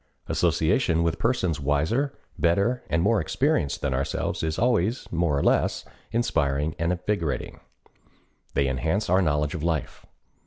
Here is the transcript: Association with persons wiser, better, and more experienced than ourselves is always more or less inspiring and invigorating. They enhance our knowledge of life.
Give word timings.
Association 0.25 1.03
with 1.03 1.19
persons 1.19 1.59
wiser, 1.59 2.17
better, 2.39 2.81
and 2.89 3.03
more 3.03 3.21
experienced 3.21 3.81
than 3.81 3.93
ourselves 3.93 4.41
is 4.41 4.57
always 4.57 5.07
more 5.11 5.37
or 5.37 5.43
less 5.43 5.85
inspiring 6.11 6.73
and 6.79 6.91
invigorating. 6.91 7.59
They 8.55 8.67
enhance 8.67 9.11
our 9.11 9.21
knowledge 9.21 9.53
of 9.53 9.61
life. 9.61 10.07